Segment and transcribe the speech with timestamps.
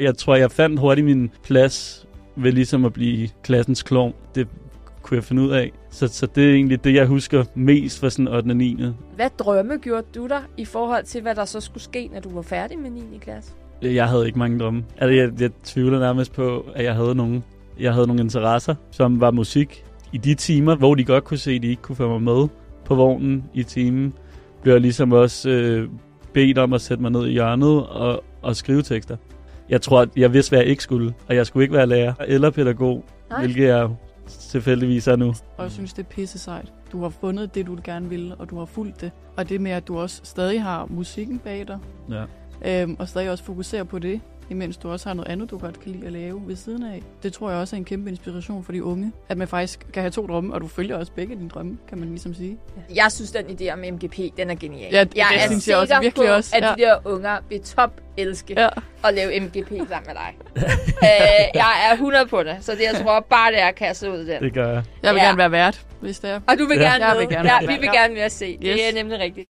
[0.00, 2.06] Jeg tror, jeg fandt hurtigt min plads
[2.36, 4.14] ved ligesom at blive klassens klovn.
[4.34, 4.48] Det
[5.02, 5.72] kunne jeg finde ud af.
[5.90, 8.50] Så, så det er egentlig det, jeg husker mest fra sådan 8.
[8.50, 8.84] og 9.
[9.16, 12.30] Hvad drømme gjorde du der i forhold til, hvad der så skulle ske, når du
[12.34, 13.00] var færdig med 9.
[13.20, 13.52] klasse?
[13.82, 14.84] Jeg havde ikke mange drømme.
[14.98, 17.42] Altså, jeg, jeg tvivler nærmest på, at jeg havde nogle,
[17.80, 19.84] jeg havde nogle interesser, som var musik.
[20.12, 22.48] I de timer, hvor de godt kunne se, at de ikke kunne få mig med
[22.84, 24.14] på vognen i timen,
[24.62, 25.88] blev jeg ligesom også øh,
[26.32, 29.16] bedt om at sætte mig ned i hjørnet og, og skrive tekster.
[29.70, 32.12] Jeg tror, at jeg vidste, hvad jeg ikke skulle, og jeg skulle ikke være lærer
[32.26, 33.40] eller pædagog, Nej.
[33.40, 33.88] hvilket jeg
[34.28, 35.34] tilfældigvis er nu.
[35.56, 36.72] Og jeg synes, det er pisse sejt.
[36.92, 39.10] Du har fundet det, du gerne vil, og du har fulgt det.
[39.36, 41.78] Og det med, at du også stadig har musikken bag dig,
[42.64, 42.82] Ja.
[42.82, 45.80] øhm, og stadig også fokuserer på det, imens du også har noget andet, du godt
[45.80, 47.02] kan lide at lave ved siden af.
[47.22, 49.12] Det tror jeg også er en kæmpe inspiration for de unge.
[49.28, 51.98] At man faktisk kan have to drømme, og du følger også begge dine drømme, kan
[51.98, 52.58] man ligesom sige.
[52.94, 54.92] Jeg synes, den idé om MGP, den er genial.
[54.92, 56.74] Ja, det- jeg det er synes jeg også sikker virkelig på, også, at ja.
[56.74, 58.68] de der unger vil top elske Ja.
[59.04, 60.34] at lave MGP sammen med dig.
[61.08, 64.10] øh, jeg er 100 på det, så det jeg tror bare, det er at kaste
[64.10, 64.42] ud den.
[64.42, 64.82] Det gør jeg.
[65.02, 65.26] Jeg vil Ja.
[65.26, 66.40] gerne være vært, hvis det er.
[66.48, 66.82] Og du vil Ja.
[66.82, 67.20] gerne Jeg med.
[67.26, 68.00] vil gerne ja, være vi vil ja.
[68.02, 68.58] gerne med at se.
[68.62, 68.80] Det Yes.
[68.90, 69.46] er nemlig rigtigt.